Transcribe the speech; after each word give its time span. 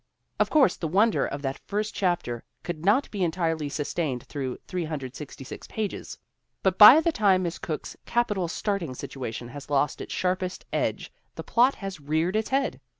Of 0.39 0.49
course 0.49 0.77
the 0.77 0.87
wonder 0.87 1.27
of 1.27 1.43
that 1.43 1.61
first 1.67 1.93
chapter 1.93 2.43
could 2.63 2.83
not 2.83 3.11
be 3.11 3.23
entirely 3.23 3.69
sustained 3.69 4.23
through 4.23 4.57
366 4.67 5.67
pages, 5.67 6.17
but 6.63 6.79
by 6.79 7.01
the 7.01 7.11
time 7.11 7.43
Miss 7.43 7.59
Cooke's 7.59 7.95
capi 8.07 8.33
tal 8.33 8.47
starting 8.47 8.95
situation 8.95 9.49
has 9.49 9.69
lost 9.69 10.01
its 10.01 10.11
sharpest 10.11 10.65
edge 10.73 11.13
the 11.35 11.43
plot 11.43 11.75
has 11.75 11.99
reared 12.01 12.35
its 12.35 12.49
head 12.49 12.81